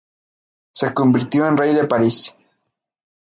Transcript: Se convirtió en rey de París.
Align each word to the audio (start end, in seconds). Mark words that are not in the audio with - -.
Se 0.71 0.95
convirtió 0.95 1.47
en 1.47 1.57
rey 1.57 1.75
de 1.75 1.85
París. 1.85 2.33